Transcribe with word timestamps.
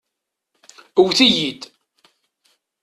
Ewwet-iyi-d. 0.99 1.61